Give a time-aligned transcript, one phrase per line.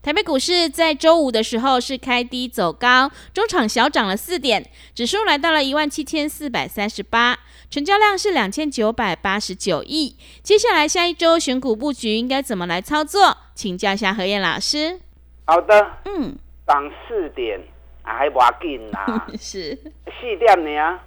[0.00, 7.36] 台北股市在周五的时候是开低走高，中场小涨了四点，指数来到了一万七千四百三十八，
[7.68, 10.16] 成交量是两千九百八十九亿。
[10.42, 13.36] 接下来下一周选股布局应该怎么来操作？
[13.54, 15.00] 请教一下何燕老师。
[15.46, 17.60] 好的，嗯，涨四点
[18.02, 21.00] 还不紧呐， 是四点呢。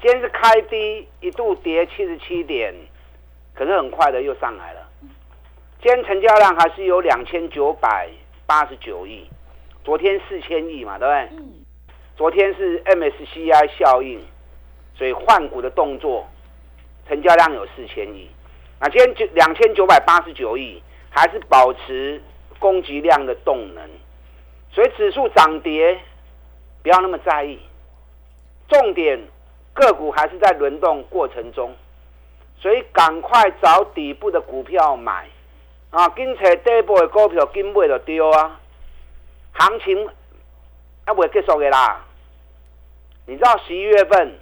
[0.00, 2.74] 今天是开低，一度跌七十七点，
[3.54, 4.85] 可是很快的又上来了。
[5.86, 8.08] 今天成交量还是有两千九百
[8.44, 9.24] 八十九亿，
[9.84, 11.46] 昨天四千亿嘛，对不对？
[12.16, 14.20] 昨天是 MSCI 效应，
[14.96, 16.26] 所以换股的动作，
[17.06, 18.28] 成交量有四千亿。
[18.80, 22.20] 那今天就两千九百八十九亿，还是保持
[22.58, 23.88] 供给量的动能，
[24.72, 25.96] 所以指数涨跌
[26.82, 27.60] 不要那么在意，
[28.66, 29.20] 重点
[29.72, 31.72] 个股还是在轮动过程中，
[32.58, 35.28] 所以赶快找底部的股票买。
[35.90, 38.60] 啊，紧找底部的股票，紧买就丢啊！
[39.52, 40.08] 行情
[41.06, 42.04] 还未结束的啦。
[43.26, 44.38] 你知道十一月份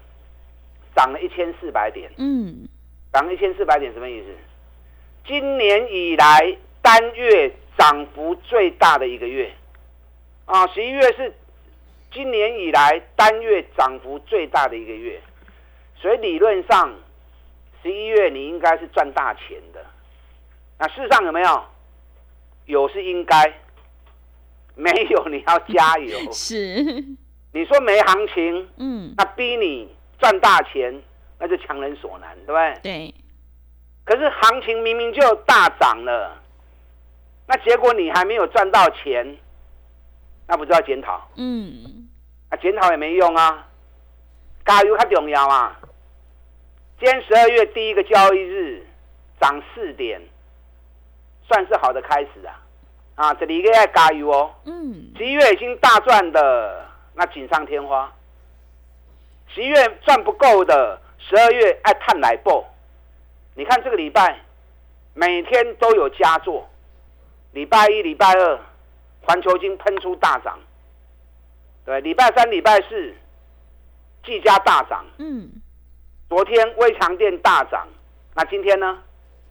[0.97, 2.69] 涨了一千四百点，嗯，
[3.13, 4.27] 涨一千四百点什么意思？
[5.27, 9.53] 今年以来单月涨幅最大的一个月
[10.47, 10.67] 啊！
[10.69, 11.33] 十一月是
[12.13, 15.21] 今年以来单月涨幅最大的一个月，
[15.97, 16.93] 所以理论上
[17.83, 19.85] 十一月你应该是赚大钱的。
[20.79, 21.65] 那事实上有没有？
[22.67, 23.61] 有是应该，
[24.75, 26.19] 没有你要加油。
[26.33, 26.83] 是，
[27.53, 31.03] 你说没行情，嗯，那逼你赚大钱，
[31.39, 32.81] 那就强人所难，对不对？
[32.83, 33.15] 对。
[34.05, 36.43] 可是行情明明就大涨了，
[37.47, 39.37] 那结果你还没有赚到钱，
[40.47, 41.31] 那不知道检讨？
[41.37, 42.09] 嗯。
[42.49, 43.69] 啊，检讨也没用啊，
[44.65, 45.79] 加油较重要啊。
[46.99, 48.87] 今天十二月第一个交易日，
[49.39, 50.19] 涨四点。
[51.47, 52.57] 算是好的开始啊，
[53.17, 54.55] 啊，这里一个要加油哦。
[54.65, 58.13] 嗯，十一月已经大赚的，那锦上添花。
[59.49, 62.65] 十一月赚不够的，十二月爱探奶报。
[63.55, 64.41] 你看这个礼拜，
[65.13, 66.69] 每天都有佳作。
[67.53, 68.59] 礼拜一、礼拜二，
[69.23, 70.59] 环球金喷出大涨。
[71.85, 73.15] 对，礼拜三、礼拜四，
[74.25, 75.05] 技嘉大涨。
[75.19, 75.49] 嗯，
[76.29, 77.87] 昨天微强电大涨，
[78.35, 78.99] 那今天呢？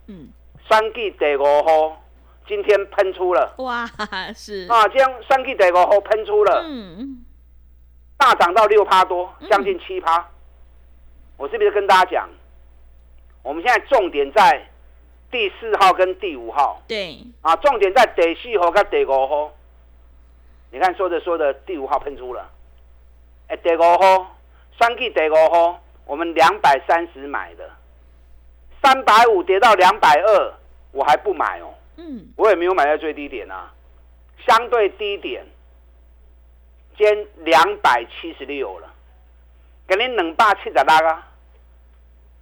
[0.08, 0.33] 嗯。
[0.70, 2.02] 三 G 第五号
[2.48, 3.86] 今天喷出了，哇，
[4.36, 4.68] 是。
[4.70, 7.24] 啊，今天三 G 第五号喷出了，嗯，
[8.18, 10.30] 大涨到六趴多，将近七趴。
[11.38, 12.30] 我是不是跟大家讲，
[13.42, 14.70] 我们现在重点在
[15.32, 19.52] 第四号跟第五号，对，啊，重点在第四号跟第五号。
[20.72, 22.50] 你看说着说着，第五号喷出了，
[23.48, 24.38] 哎，第五号
[24.80, 27.70] 三 G 第五号，我们两百三十买的。
[28.84, 30.54] 三百五跌到两百二，
[30.92, 31.74] 我还不买哦。
[31.96, 33.74] 嗯，我也没有买在最低点啊，
[34.46, 35.46] 相对低点，
[36.98, 38.94] 今两百七十六了，
[39.88, 41.30] 给你冷霸七十六啊。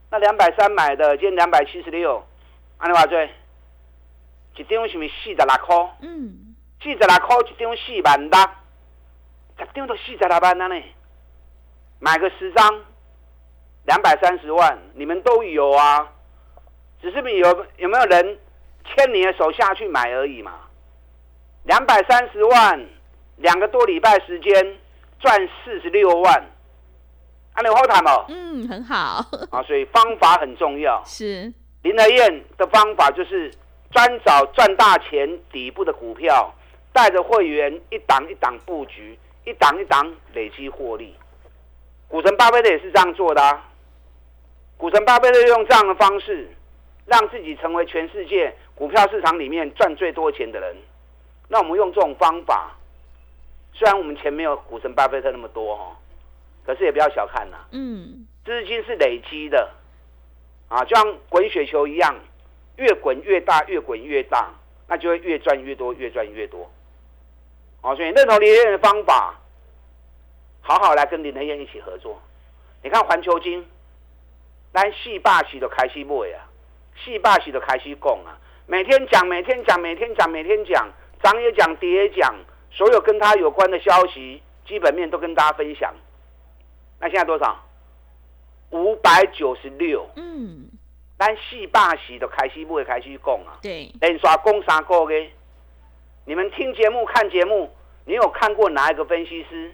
[0.09, 2.25] 那两百三买的，今两百七十六，
[2.79, 5.75] 安尼话做，一张是咪四十六块？
[6.02, 8.40] 嗯，四十六块一张四万六，
[9.59, 10.84] 十张都四十六万了呢。
[12.00, 12.81] 买个十张，
[13.85, 16.11] 两百三十万，你们都有啊。
[17.01, 18.37] 只是你有有没有人
[18.85, 20.53] 牵你的手下去买而已嘛？
[21.63, 22.87] 两百三十万，
[23.37, 24.77] 两个多礼拜时间
[25.19, 26.43] 赚四十六万，
[27.53, 28.25] 安你好谈哦。
[28.29, 29.25] 嗯，很好。
[29.51, 31.01] 啊，所以方法很重要。
[31.05, 31.53] 是
[31.83, 33.51] 林德燕的方法就是
[33.91, 36.53] 专找赚大钱底部的股票，
[36.93, 41.15] 带着会员一档一档布局，一档一档累积获利。
[42.07, 43.69] 股神巴菲特也是这样做的啊。
[44.77, 46.49] 股神巴菲特用这样的方式。
[47.05, 50.75] 让自己成为全世界股票市场里面赚最多钱的人，
[51.47, 52.71] 那我们用这种方法，
[53.73, 55.97] 虽然我们钱没有股神巴菲特那么多哈，
[56.65, 59.69] 可是也不要小看呐，嗯，资金是累积的，
[60.69, 62.15] 啊，就像滚雪球一样，
[62.77, 64.53] 越滚越大，越滚越大，
[64.87, 66.71] 那就会越赚越多，越赚越多。
[67.81, 69.39] 哦，所以认同林德燕的方法，
[70.61, 72.21] 好好来跟林德燕一起合作。
[72.83, 73.65] 你看环球金，
[74.71, 76.45] 咱戏霸戏都开戏买啊，
[77.03, 78.37] 四霸起都开始讲啊，
[78.67, 80.87] 每天讲，每天讲，每天讲，每天讲，
[81.23, 82.33] 涨也讲，跌也讲，
[82.69, 85.93] 所有跟他有关的消息、基本面都跟大家分享。
[86.99, 87.63] 那现在多少？
[88.69, 90.07] 五百九十六。
[90.15, 90.69] 嗯，
[91.17, 93.57] 但四霸起都开始不会，开始讲啊。
[93.61, 95.29] 对，连刷供三个月，
[96.25, 97.69] 你们听节目、看节目，
[98.05, 99.73] 你有看过哪一个分析师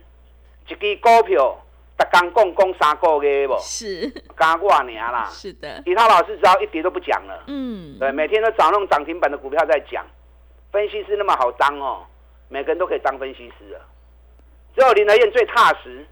[0.67, 1.57] 一支股票，
[1.97, 3.57] 逐工讲讲三个月不？
[3.59, 4.07] 是，
[4.37, 5.25] 加我尔啦。
[5.31, 10.05] 是的，其他老师只要一跌都不讲了，嗯，对，每天都找那种涨停板的股票在讲。
[10.71, 12.05] 分析师那么好当哦，
[12.49, 13.81] 每个人都可以当分析师啊。
[14.75, 16.05] 只有林德燕最踏实，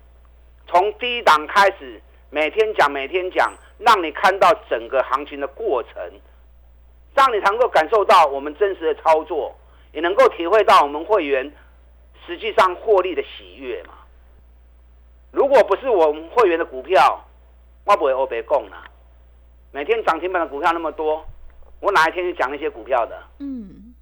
[0.67, 2.01] 从低档开始，
[2.31, 5.93] 每天讲，每天讲，让你看到整个行情的过程，
[7.13, 9.55] 让你能够感受到我们真实的操作，
[9.91, 11.53] 也能够体会到我们会员
[12.25, 13.93] 实际上获利的喜悦嘛。
[15.35, 17.21] 如果不是我们会员的股票，
[17.83, 18.85] 我不会欧北供啦。
[19.71, 21.25] 每天涨停板的股票那么多，
[21.81, 23.21] 我哪一天去讲那些股票的？
[23.39, 23.93] 嗯，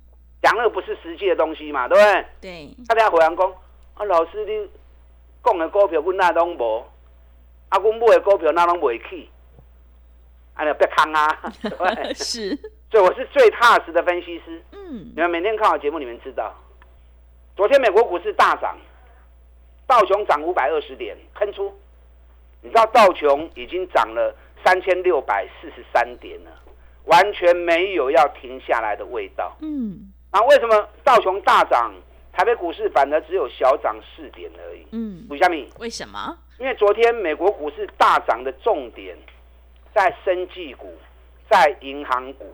[0.43, 2.25] 讲那个不是实际的东西嘛，对不对？
[2.39, 3.53] 对，大家回来讲，
[3.95, 4.69] 啊，老师你
[5.41, 6.85] 供的股票，阮那拢无，
[7.69, 9.27] 啊，阮买的股票那拢袂起，
[10.53, 11.27] 啊，你别坑啊，
[11.63, 12.13] 对不对？
[12.13, 12.55] 是，
[12.91, 14.61] 所以我是最踏实的分析师。
[14.71, 16.53] 嗯你，们每天看我节目，你们知道，
[17.55, 18.77] 昨天美国股市大涨，
[19.87, 21.73] 道琼涨五百二十点，喷出。
[22.61, 24.33] 你知道道琼已经涨了
[24.63, 26.51] 三千六百四十三点了，
[27.05, 29.53] 完全没有要停下来的味道。
[29.61, 31.93] 嗯，那为什么道琼大涨，
[32.31, 34.87] 台北股市反而只有小涨四点而已？
[34.91, 35.67] 嗯，为什么？
[35.79, 36.37] 为什么？
[36.59, 39.17] 因为昨天美国股市大涨的重点
[39.93, 40.93] 在生技股、
[41.49, 42.53] 在银行股，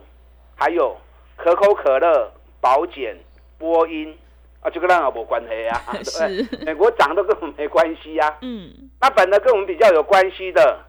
[0.56, 0.96] 还有
[1.36, 3.16] 可口可乐、保险、
[3.58, 4.18] 波音
[4.60, 6.44] 啊，这个让我没关系啊， 对不对？
[6.58, 8.38] 是美国涨都跟我们没关系啊。
[8.42, 10.80] 嗯，那本来跟我们比较有关系的，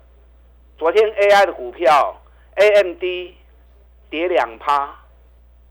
[0.77, 2.21] 昨天 AI 的股票
[2.56, 3.01] ，AMD
[4.09, 4.94] 跌两趴，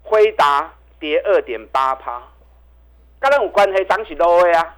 [0.02, 2.22] 辉达跌二点八趴，
[3.18, 4.76] 跟咱有关系，涨起 low 的啊。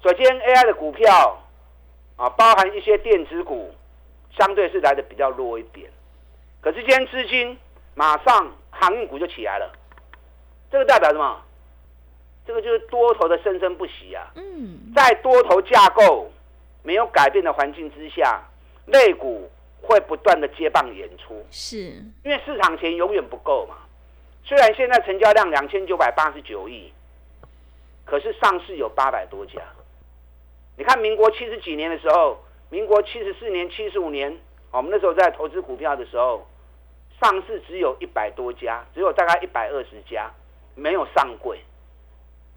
[0.00, 1.42] 所以今天 AI 的股票
[2.16, 3.74] 啊，包含一些电子股，
[4.38, 5.90] 相对是来的比较弱一点。
[6.60, 7.58] 可是今天资金
[7.96, 9.72] 马上航运股就起来了，
[10.70, 11.42] 这个代表什么？
[12.48, 14.26] 这个就是多头的生生不息啊。
[14.34, 16.32] 嗯，在多头架构
[16.82, 18.42] 没有改变的环境之下，
[18.86, 19.50] 类股
[19.82, 21.76] 会不断的接棒演出，是，
[22.24, 23.76] 因为市场钱永远不够嘛。
[24.44, 26.90] 虽然现在成交量两千九百八十九亿，
[28.06, 29.60] 可是上市有八百多家。
[30.78, 34.34] 你看民国七十几年的时候，民国七十四年、七十五年，
[34.70, 36.46] 我们那时候在投资股票的时候，
[37.20, 40.32] 上市只有一百多家，只有大概一百二十家
[40.74, 41.60] 没有上柜。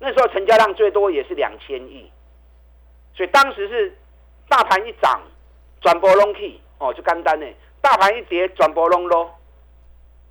[0.04, 2.12] 那时候成交量最多也是两千亿，
[3.14, 3.96] 所以当时是
[4.50, 5.22] 大盘一涨，
[5.80, 7.46] 转波隆起哦，就干单呢。
[7.82, 9.32] 大盘一跌，转波隆咯。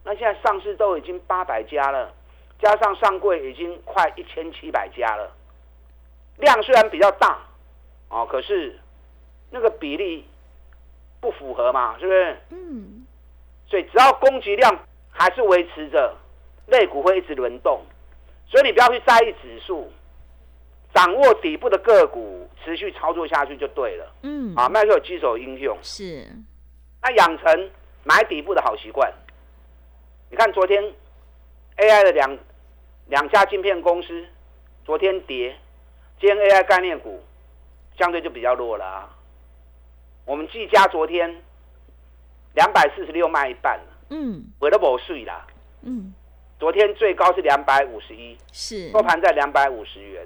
[0.03, 2.13] 那现在上市都已经八百家了，
[2.61, 5.31] 加上上柜已经快一千七百家了，
[6.39, 7.39] 量虽然比较大
[8.09, 8.77] 哦，可是
[9.51, 10.27] 那个比例
[11.21, 12.37] 不符合嘛，是不是？
[12.51, 13.07] 嗯，
[13.69, 14.77] 所以只要供给量
[15.13, 16.17] 还是维持着，
[16.67, 17.81] 肋骨会一直轮动。
[18.51, 19.91] 所以你不要去在意指数，
[20.93, 24.13] 掌握底部的个股，持续操作下去就对了。
[24.23, 26.27] 嗯，啊，卖就有基手应用，是，
[27.01, 27.71] 那养成
[28.03, 29.13] 买底部的好习惯。
[30.31, 30.83] 你看昨天
[31.77, 32.39] AI 的两
[33.07, 34.27] 两家晶片公司，
[34.85, 35.57] 昨天跌，
[36.21, 37.23] 今天 AI 概念股
[37.97, 39.17] 相对就比较弱了啊。
[40.25, 41.43] 我们技嘉昨天
[42.55, 45.47] 两百四十六卖一半了，嗯我都没睡啦。
[45.83, 46.13] 嗯，
[46.61, 50.23] 昨天最高是两百五十一，是，收盘在两百五十元，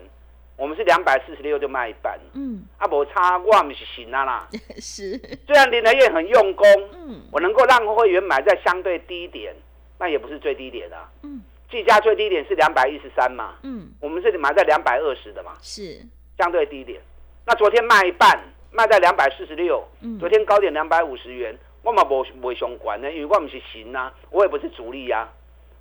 [0.56, 4.48] 我们是两百四十六就卖一半，嗯，啊，无差，我们是行啊啦。
[4.82, 7.22] 是，虽然林德燕很用功，嗯。
[7.30, 9.54] 我能够让会员买在相对低点，
[9.96, 11.08] 那也不是最低点啊。
[11.22, 11.40] 嗯。
[11.70, 16.00] 计价最低点是两百一十三嘛，嗯，我们是买在两百二十的嘛，是，
[16.36, 17.00] 相对低点。
[17.46, 20.18] 那昨天卖一半，卖在两百四十六，嗯。
[20.18, 25.32] 昨天高点两百五十元，我嘛无无相关呢，因为我们是行啊，我也不是主力啊，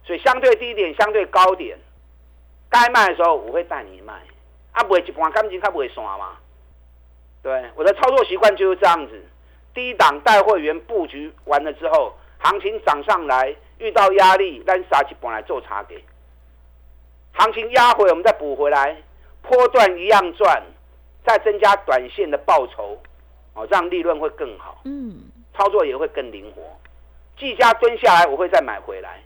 [0.06, 1.78] 所以相对低点、相对高点，
[2.70, 4.14] 该卖的时候我会带你卖，
[4.74, 6.38] 啊，不会一半感情它不会散嘛。
[7.42, 9.22] 对，我的操作习惯就是这样子，
[9.74, 16.04] 低档带会员布局完了之后，行情涨上来，遇到压力，咱杀起本来做差给，
[17.34, 18.96] 行情压回我们再补回来，
[19.42, 20.64] 波段一样赚，
[21.26, 22.98] 再增加短线的报酬，
[23.54, 26.62] 哦，让利润会更好，嗯，操作也会更灵活。
[27.38, 29.22] 技嘉蹲下来，我会再买回来。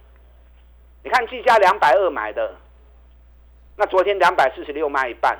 [1.07, 2.53] 你看技嘉两百二买的，
[3.77, 5.39] 那昨天两百四十六卖一半，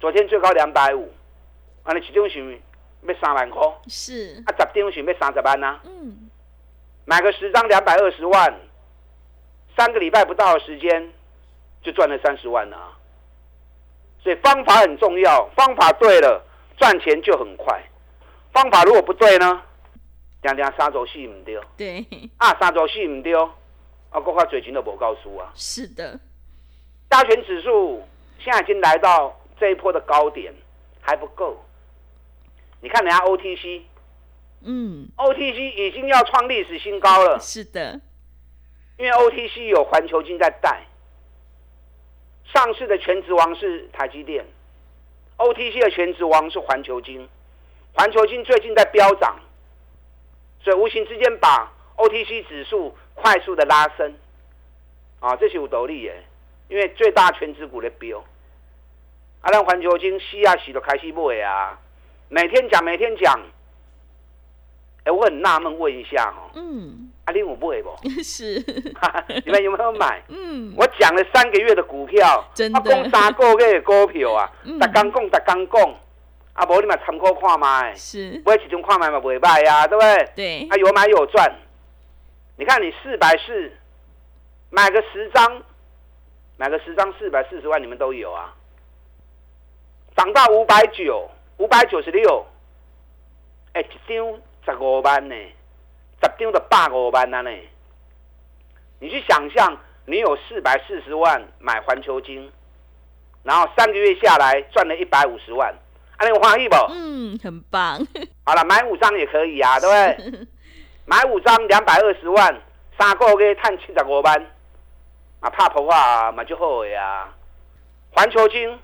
[0.00, 1.12] 昨天最高两百五，
[1.82, 2.58] 啊，你一张是
[3.02, 6.30] 要三万块，是，啊，十张是要三十万呐、嗯，
[7.04, 8.60] 买个十张两百二十万，
[9.76, 11.12] 三个礼拜不到的时间
[11.82, 12.96] 就赚了三十万了、啊。
[14.22, 16.42] 所以方法很重要，方法对了，
[16.78, 17.78] 赚钱就很快。
[18.54, 19.60] 方法如果不对呢，
[20.40, 23.34] 两两三周四唔对，对，啊三周四唔对，
[24.12, 25.50] 啊国家最近都不告诉啊。
[25.56, 26.20] 是的，
[27.10, 28.06] 加权指数
[28.38, 30.54] 现在已经来到这一波的高点，
[31.00, 31.64] 还不够。
[32.80, 33.82] 你看人家 OTC，OTC
[34.64, 35.08] 嗯，
[35.76, 37.38] 已经要创历史新高了。
[37.40, 38.00] 是的，
[38.98, 40.86] 因为 OTC 有环球金在带，
[42.44, 44.44] 上市的全职王是台积电
[45.38, 47.28] ，OTC 的全职王是环球金，
[47.94, 49.40] 环球金最近在飙涨，
[50.62, 54.14] 所以无形之间把 OTC 指数快速的拉升，
[55.20, 56.22] 啊，这是有道理耶，
[56.68, 58.18] 因为最大全职股的标，
[59.40, 61.78] 啊，让环球金吸啊洗都开始买啊，
[62.28, 63.40] 每天讲每天讲，
[65.04, 67.96] 哎，我很纳闷，问一下哈、哦，嗯，啊，你有买不？
[68.22, 68.54] 是，
[69.44, 70.22] 你们有没有买？
[70.28, 72.80] 嗯，我讲了三个月的股票，真的。
[72.80, 74.80] 我讲三个月的股票啊， 嗯。
[74.80, 75.94] 逐工讲，逐工讲，
[76.54, 80.28] 啊，无你嘛参考看卖，是，买一张看卖嘛袂歹呀，对不对？
[80.34, 80.68] 对。
[80.70, 81.52] 啊，，有买有赚。
[82.56, 83.72] 你看你四百四，
[84.70, 85.62] 买个十张，
[86.56, 88.54] 买个十张四百四十万，你们都有啊。
[90.14, 92.46] 涨到五百九，五百九十六，
[93.72, 95.34] 哎，一张十五万呢，
[96.22, 97.50] 十张就百五万啊呢。
[99.00, 102.52] 你去想象，你有四百四十万买环球金，
[103.42, 105.74] 然后三个月下来赚了一百五十万，
[106.18, 106.76] 啊，你有欢喜不？
[106.90, 107.98] 嗯，很棒，
[108.44, 110.46] 好了，买五张也可以啊，对不对？
[111.04, 112.60] 买五张两百二十万，
[112.98, 114.46] 三个月赚七十五万，
[115.40, 117.28] 啊，怕婆啊，嘛就好的啊。
[118.12, 118.78] 环球金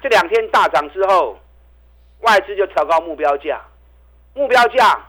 [0.00, 1.38] 这两天大涨之后，
[2.20, 3.60] 外资就调高目标价，
[4.34, 5.00] 目标价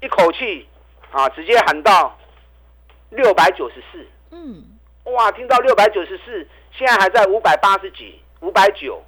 [0.00, 0.68] 一口气
[1.10, 2.16] 啊，直接喊到
[3.10, 4.06] 六百九十四。
[4.30, 4.62] 嗯，
[5.04, 9.02] 哇，听到六百九十四，现在还在五百八十几，五百九，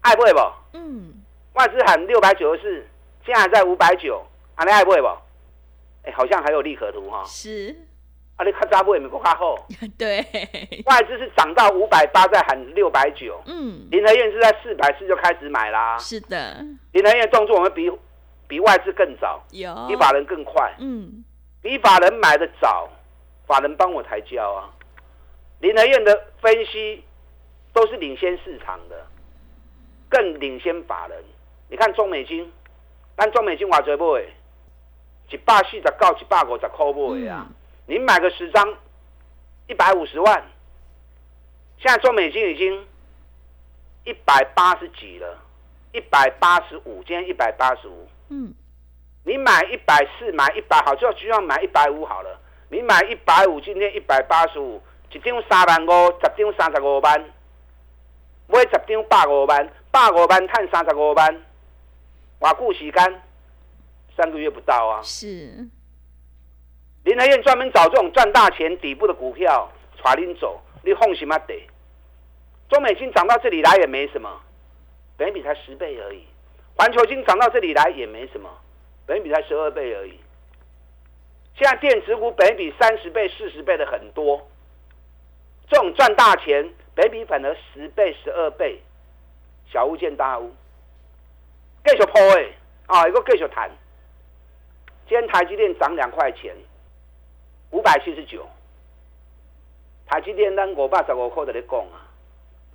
[0.00, 0.40] 爱不爱不？
[0.72, 1.12] 嗯，
[1.52, 2.86] 外资喊六百九十四，
[3.26, 5.08] 现在还在五百九，啊，你爱不会不？
[6.08, 7.76] 哎，好像还有利可图哈、是，
[8.36, 9.66] 啊，你看扎布会美国较好，
[9.98, 10.24] 对，
[10.86, 15.98] 外资是涨到五百八，再喊六百九，嗯，林和燕是在四百四就开始买啦。
[15.98, 17.92] 是的，林和燕动作我们比
[18.46, 21.22] 比外资更早，有，比法人更快，嗯，
[21.60, 22.88] 比法人买的早，
[23.46, 24.72] 法人帮我抬轿啊。
[25.60, 27.04] 林和燕的分析
[27.74, 29.06] 都是领先市场的，
[30.08, 31.22] 更领先法人。
[31.68, 32.50] 你看中美金，
[33.14, 34.24] 但中美金偌济买？
[35.30, 37.46] 一百四十到一百五十块买啊！
[37.86, 38.66] 你买个十张，
[39.66, 40.42] 一百五十万。
[41.78, 42.86] 现在做美金已经
[44.04, 45.38] 一百八十几了，
[45.92, 48.08] 一百八十五，今天一百八十五。
[48.30, 48.54] 嗯，
[49.24, 52.40] 你买一百四，买一百好，就需要买一百五好了。
[52.70, 54.82] 你买一百五，今天一百八十五，
[55.12, 57.24] 一张三万五，十张三十五万，
[58.46, 61.42] 买十张百五万，百五万赚三十五万，
[62.40, 63.22] 偌久时间？
[64.18, 65.00] 三个月不到啊！
[65.00, 65.68] 是，
[67.04, 69.70] 林和燕专门找这种赚大钱底部的股票，
[70.02, 71.54] 带恁走，你放心嘛得。
[72.68, 74.28] 中美金涨到这里来也没什么，
[75.16, 76.26] 本益比才十倍而已。
[76.76, 78.50] 环球金涨到这里来也没什么，
[79.06, 80.18] 本益比才十二倍而已。
[81.54, 84.48] 现在电子股本比三十倍、四十倍的很多，
[85.70, 88.82] 这种赚大钱，本比反而十倍、十二倍，
[89.72, 90.52] 小巫见大巫。
[91.84, 92.52] 继续抛诶，
[92.86, 93.70] 啊，一个继续谈。
[95.08, 96.54] 今天台积电涨两块钱，
[97.70, 98.46] 五百七十九。
[100.06, 102.04] 台积电咱五百十五块的咧讲啊，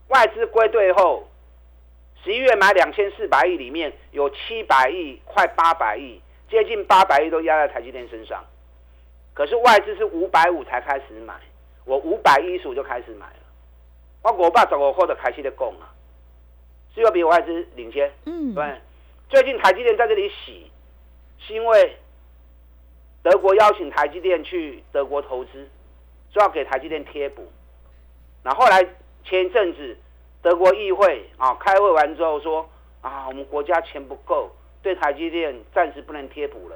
[0.07, 1.27] 外资归队后，
[2.23, 8.43] 十一月买两千四百亿，里面有七百亿、快八百亿，接近八百亿都压在台积电身上。
[9.35, 11.35] 可是外资是五百五才开始买，
[11.85, 13.43] 我五百一十五就开始买了，
[14.23, 15.93] 我五百十五块就开始咧供啊，
[16.95, 18.11] 是要比外资领先。
[18.25, 18.81] 嗯，对，
[19.29, 20.71] 最近台积电在这里洗，
[21.39, 21.97] 是因为
[23.23, 25.67] 德国邀请台积电去德国投资，
[26.31, 27.49] 说要给台积电贴补。
[28.43, 28.85] 那后来
[29.23, 29.97] 前一阵子
[30.41, 32.69] 德国议会啊开会完之后说
[33.01, 34.51] 啊，我们国家钱不够，
[34.81, 36.75] 对台积电暂时不能贴补了，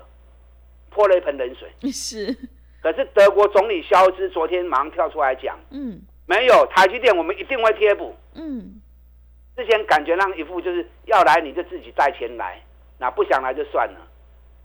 [0.90, 1.70] 泼了一盆冷水。
[1.92, 2.34] 是，
[2.82, 8.16] 可是德国总理肖兹昨天马上跳出来讲，嗯没有台积电，我们一定会贴补。
[8.36, 8.82] 嗯，
[9.56, 12.62] 之前感觉让一副就是要来你就自己带钱来，
[12.98, 14.08] 那不想来就算了。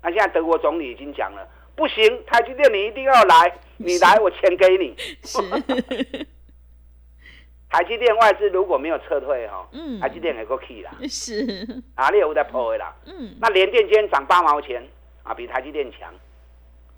[0.02, 1.48] 那现在德国总理已经讲了，
[1.82, 4.94] 不行，台积电你一定要来，你来我钱给你。
[5.24, 5.42] 是，
[7.68, 11.44] 台积电外资如果没有撤退哈，嗯台积电也够 key 啦，是，
[11.96, 12.94] 哪里有在破的啦？
[13.06, 14.80] 嗯，那联电今天涨八毛钱
[15.24, 16.14] 啊，比台积电强。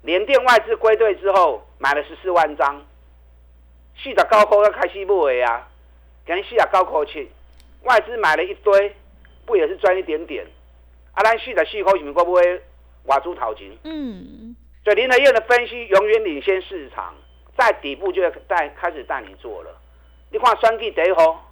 [0.03, 2.85] 联电外资归队之后买了十四万张，
[3.97, 5.67] 四十高科要开始买啊，
[6.27, 7.31] 今天四十高科去，
[7.85, 8.95] 外资买了一堆，
[9.47, 10.45] 不也是赚一点点？
[11.13, 12.63] 啊，咱四十四块是不是会不会
[13.05, 13.71] 瓦猪头钱？
[13.85, 17.15] 嗯，所以林德燕的分析永远领先市场，
[17.57, 19.81] 在底部就要带开始带你做了。
[20.31, 21.51] 你看双 G 第一号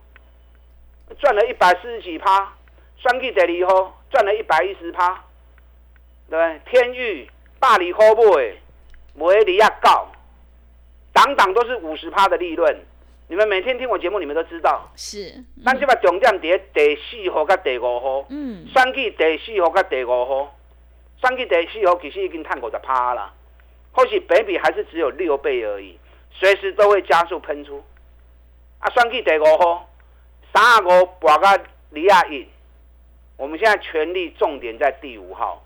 [1.18, 2.52] 赚了一百四十几趴，
[2.98, 5.24] 双 G 第二号赚了一百一十趴，
[6.28, 6.60] 对不对？
[6.70, 8.54] 天域、大理好买，
[9.14, 10.08] 维利亚高，
[11.12, 12.84] 档档都是五十趴的利润。
[13.28, 14.90] 你们每天听我节目，你们都知道。
[14.94, 18.26] 是，咱这把重点伫第四号跟第五号。
[18.28, 20.54] 嗯，选举第四号跟第五号，
[21.22, 23.32] 选举第四号其实已经探过十趴了，
[23.92, 25.96] 或许北比还是只有六倍而已，
[26.32, 27.82] 随时都会加速喷出。
[28.80, 29.88] 啊，选举第五号，
[30.52, 31.60] 三十五博个
[31.90, 32.44] 李亚印，
[33.36, 35.64] 我们现在全力重点在第五号，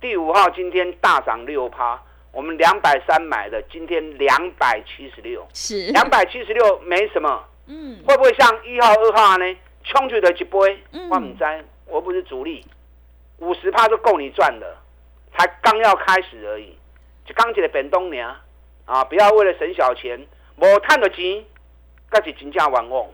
[0.00, 2.02] 第五号今天大涨六趴，
[2.32, 7.44] 我们两百三买的，今天两百七十六，是，两百七十六没什么。
[7.68, 9.56] 嗯，会不会像一号、二号呢？
[9.84, 11.08] 冲去的一杯，嗯。
[11.08, 11.44] 我唔知，
[11.86, 12.66] 我不是主力，
[13.38, 14.82] 五十趴就够你赚了，
[15.38, 16.76] 才刚要开始而已，
[17.24, 18.34] 就刚起的本东娘
[18.84, 19.04] 啊！
[19.04, 20.20] 不要为了省小钱，
[20.56, 21.44] 无赚的钱，
[22.10, 23.06] 那是真正冤枉。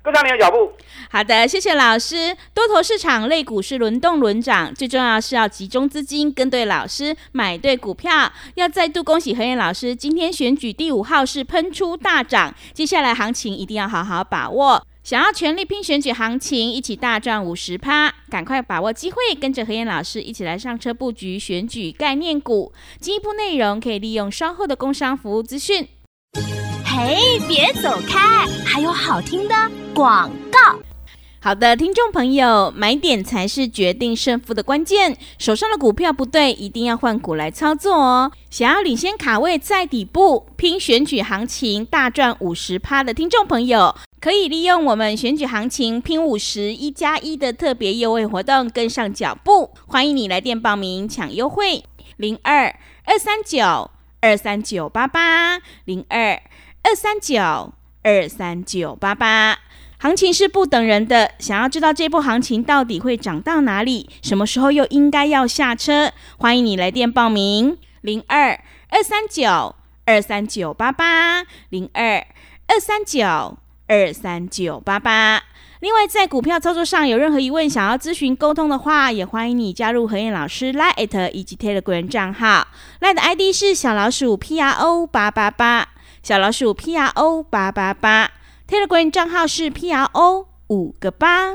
[0.00, 0.72] 跟上你的脚步，
[1.10, 2.36] 好的，谢谢老师。
[2.54, 8.30] 多头市场类股是轮动轮涨，最重要是要集中资金，跟对老师，买对股票。
[8.54, 14.82] 要再度恭喜何燕老师，今天选举第五号是喷出大涨，接下来行情一定要好好把握。
[15.08, 22.74] 想要全力拼选举行情，一起大赚五十趴，赶快把握机会，跟着何燕老师一起来上车布局选举概念股。
[23.00, 25.88] 进一步内容可以利用稍后的工商服务资讯。
[26.84, 27.16] 嘿，
[27.48, 29.54] 别走开，还有好听的
[29.94, 30.78] 广告。
[31.40, 35.16] 好的，听众朋友，买点才是决定胜负的关键。
[35.38, 38.30] 手上的股票不对，一定要换股来操作哦。
[38.50, 49.70] 想要领先卡位在底部，拼选举行情大赚五十趴的听众朋友，可以利用我们选举行情拼五十一加一的特别优惠活动，跟上脚步。
[49.86, 51.84] 欢迎你来电报名抢优惠，
[52.16, 56.42] 零二二三九二三九八八零二
[56.82, 59.60] 二三九二三九八八。
[59.98, 66.12] 行情是不等人的，想要知道这波行情到底会涨到哪里，什么时候又应该要下车？
[66.38, 69.76] 欢迎你来电报名，零二二三九
[70.06, 72.26] 二三九八八，零二
[72.66, 75.42] 二三九二三九八八。
[75.80, 82.66] 另外，在股票操作上有任何疑问，想要咨询沟通的话，也欢迎你加入何燕老师 Line 以及 Telegram 账号
[83.00, 85.88] ，Line 的 ID 是小老鼠 P R O 八八八，
[86.22, 88.30] 小老鼠 P R O 八八八。
[88.68, 91.54] Telegram 账号是 P R O 五个八。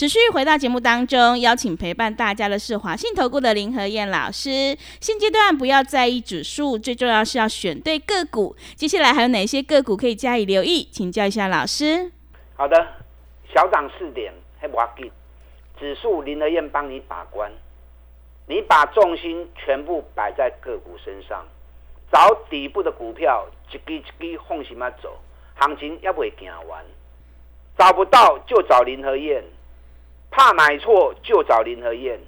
[0.00, 4.74] 持续回到节目当中，邀请陪伴大家的是华信投顾的林和燕老师。
[4.98, 8.56] 现阶段不要在意指数，最重要是要选对个股。
[8.74, 10.88] 接下来还有哪些个股可以加以留意？
[10.90, 12.10] 请教一下老师。
[12.56, 12.74] 好的，
[13.52, 15.12] 小涨四点，还不要紧。
[15.78, 17.52] 指数林和燕帮你把关，
[18.46, 21.46] 你把重心全部摆在个股身上，
[22.10, 25.18] 找底部的股票，一支一支放心嘛走，
[25.56, 26.82] 行情也不会行完。
[27.76, 29.44] 找不到就找林和燕，
[30.30, 32.18] 怕买错就找林和燕。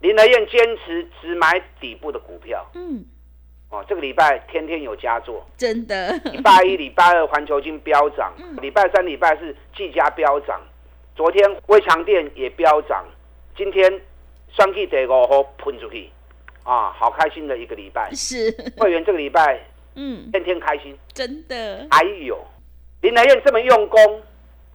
[0.00, 2.66] 林和燕坚持只买底部的股票。
[2.74, 3.04] 嗯，
[3.68, 5.46] 哦，这个礼拜天天有佳作。
[5.56, 10.60] 真的，礼拜一、礼拜二 环球金飙涨，礼拜三、礼拜四技嘉飙涨，
[11.14, 13.04] 昨天微强电也飙涨，
[13.56, 14.00] 今天
[14.52, 16.08] 双 K 第五号喷出去，
[16.64, 18.10] 啊，好开心的一个礼拜。
[18.12, 19.60] 是，会员这个礼拜
[19.96, 22.42] 嗯，天天开心，真的，还有
[23.02, 24.22] 林来燕这么用功，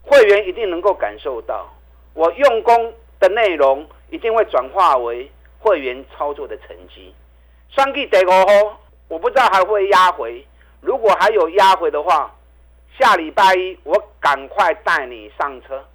[0.04, 1.68] 会员一定能够感受到，
[2.16, 7.14] 我用功的内容一定会转化为会员操作的成绩。
[7.70, 10.46] 双 K 第五号，我不知道还会压回，
[10.80, 12.34] 如果还有压回的话，
[12.98, 15.86] 下礼拜一我赶快带你上车，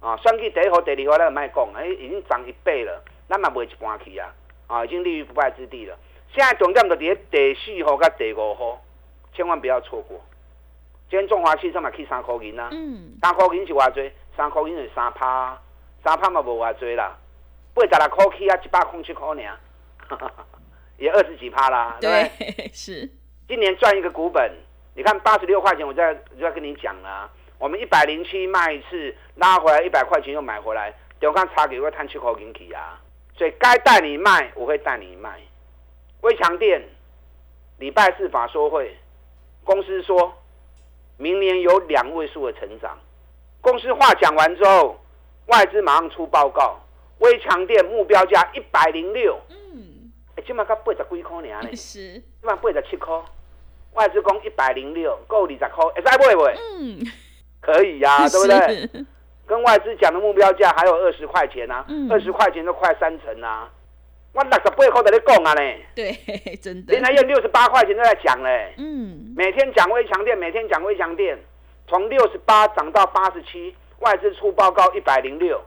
[0.00, 4.34] 啊，选举第一号、第二号咱卖讲，哎，已经涨一倍了，咱嘛卖一半去啊，
[4.66, 5.96] 啊，已经立于不败之地了。
[6.34, 8.82] 现在重点就伫第四号跟第五号，
[9.32, 10.20] 千万不要错过。
[11.08, 12.68] 今天中华汽车嘛去三块银啊，
[13.22, 14.10] 三块银是偌济？
[14.36, 15.58] 三块银是三趴，
[16.04, 17.16] 三趴嘛无偌济啦，
[17.74, 19.58] 八十六块起啊，一百空七块尔，
[20.98, 22.68] 也二十几趴啦，对不对？
[22.74, 23.10] 是。
[23.48, 24.52] 今年赚一个股本，
[24.94, 33.00] 你看八十六块钱，我在就在跟你讲啊，我们一百零七卖一次，拉回来一百块钱又买回来，中间差给会摊七块银起啊，
[33.36, 35.40] 所以该带你卖，我会带你卖。
[36.22, 36.82] 微强店
[37.78, 38.96] 礼拜四法说会，
[39.64, 40.32] 公司说
[41.16, 42.98] 明年有两位数的成长。
[43.66, 44.96] 公司话讲完之后，
[45.46, 46.78] 外资马上出报告，
[47.18, 49.36] 微强电目标价一百零六。
[49.50, 51.48] 嗯，哎，起码才八十几块呢。
[51.74, 53.12] 是，起码八十七块。
[53.94, 56.42] 外资讲一百零六，够二十块，会使买不？
[56.44, 57.04] 嗯，
[57.60, 59.04] 可以呀， 对不对？
[59.48, 63.68] 跟外资讲的目标价还有二十块钱啊，二十块钱都快三成啊。
[64.32, 66.12] 我六十八块在你讲啊呢，对，
[66.62, 66.94] 真的。
[66.94, 71.36] 林台燕六十八块钱都在讲嘞，嗯，每天讲微强电，每天讲微强电，
[71.88, 75.60] 从六十八涨到八十七，外资出报告一百零六，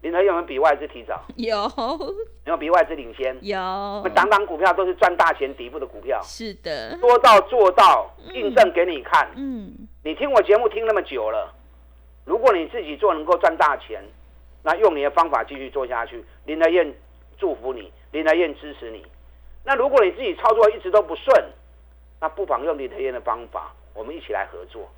[0.00, 1.22] 林台燕有没有比外资提早？
[1.36, 3.36] 有，有没有比外资领先？
[3.42, 3.58] 有。
[3.58, 9.30] 我们档档股票都是赚大钱底部的股票，是的，说到做到，印证给你看。
[9.36, 11.52] 嗯，你听我节目听那么久了，
[12.24, 14.02] 如果你自己做能够赚大钱，
[14.62, 16.94] 那用你的方法继续做下去，林台燕。
[17.38, 19.04] 祝福你，林台燕支持你。
[19.64, 21.44] 那如果你自己操作一直都不顺，
[22.20, 24.88] 那不妨用林台燕的方法，我们一起来合作。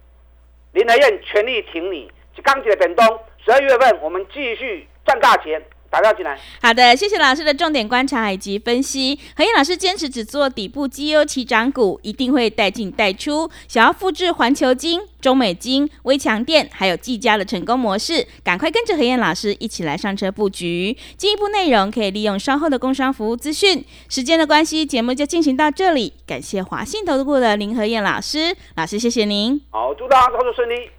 [0.74, 2.10] 林台燕全力挺你，
[2.42, 3.06] 钢铁本东，
[3.44, 5.62] 十二月份我们继续赚大钱。
[5.94, 6.36] 打掉进来。
[6.60, 9.16] 好的，谢谢老师的重点观察以及分析。
[9.36, 13.48] 何燕老师坚持只做底部绩优起涨股，一定会带进带出。
[13.68, 20.96] 想要复制环球金、中美金、微强电还有技嘉的成功模式，赶快跟着何燕老师一起来上车布局。
[21.16, 23.84] 进一步内容可以利用稍后的工商服务资讯。
[24.08, 26.12] 时间的关系，节目就进行到这里。
[26.26, 29.60] 感谢华信投顾的林何燕老师，老师谢谢您。
[29.70, 30.90] 好，祝大家操作顺利。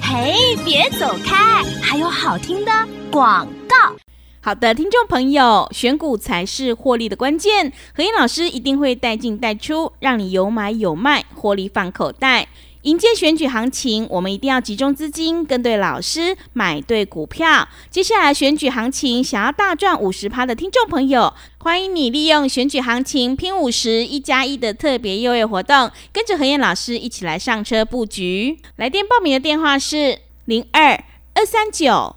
[0.00, 2.70] 嘿，别走开，还有好听的
[3.10, 3.96] 广告。
[4.44, 7.72] 好的，听众朋友，选股才是获利的关键。
[7.96, 12.46] 何燕老师一定会带进带出，让你有买有卖，获利放口袋。
[12.82, 17.66] 迎接选举行情，我们一定要集中资金，跟对老师，买对股票。
[17.88, 28.58] 接下来选举行情，想要大赚五十趴的听众朋友，欢迎你利用选举行情拼五十一加一的特别优惠活动，跟着何燕老师一起来上车布局。
[28.76, 31.02] 来电报名的电话是零二
[31.32, 32.16] 二三九。